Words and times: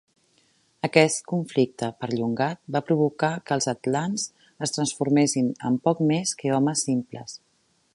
Aquest 0.87 1.19
conflicte 1.31 1.89
perllongat 2.05 2.59
va 2.77 2.83
provocar 2.89 3.31
que 3.51 3.57
els 3.59 3.71
atlants 3.75 4.27
es 4.69 4.77
transformessin 4.79 5.55
en 5.71 5.81
poc 5.89 6.05
més 6.15 6.37
que 6.43 6.57
homes 6.59 6.89
simples. 6.91 7.43